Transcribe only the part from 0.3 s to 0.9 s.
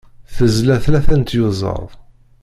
Tezla